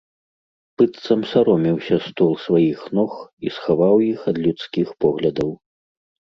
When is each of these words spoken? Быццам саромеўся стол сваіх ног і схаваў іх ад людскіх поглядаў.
Быццам 0.81 1.21
саромеўся 1.31 1.95
стол 2.07 2.33
сваіх 2.47 2.79
ног 3.01 3.11
і 3.47 3.55
схаваў 3.61 3.95
іх 4.11 4.19
ад 4.35 4.43
людскіх 4.49 4.87
поглядаў. 5.07 5.49